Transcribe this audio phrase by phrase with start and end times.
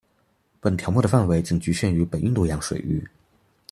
[0.59, 3.07] 本条目的范围仅局限于北印度洋水域。